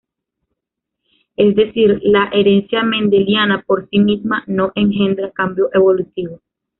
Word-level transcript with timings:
Es 1.35 1.55
decir, 1.55 1.99
la 2.01 2.25
herencia 2.33 2.81
mendeliana, 2.81 3.61
por 3.67 3.87
sí 3.91 3.99
misma, 3.99 4.43
no 4.47 4.71
engendra 4.73 5.29
cambio 5.29 5.69
evolutivo. 5.75 6.39